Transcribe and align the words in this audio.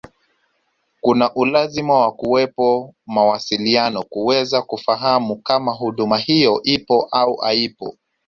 kuna 1.01 1.33
ulazima 1.35 1.93
wa 1.99 2.11
kuwepo 2.11 2.93
mawasiliano 3.05 4.03
kuweza 4.03 4.61
kufahamu 4.61 5.35
kama 5.41 5.71
huduma 5.73 6.17
hiyo 6.17 6.61
ipo 6.63 7.07
au 7.11 7.35
haipo 7.35 7.95